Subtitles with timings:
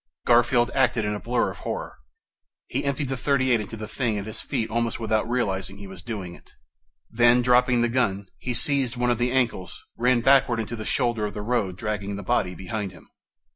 [0.25, 1.99] Garfield acted in a blur of horror.
[2.65, 6.01] He emptied the .38 into the thing at his feet almost without realizing he was
[6.01, 6.49] doing it.
[7.11, 11.27] Then, dropping the gun, he seized one of the ankles, ran backwards to the shoulder
[11.27, 13.11] of the road, dragging the body behind him.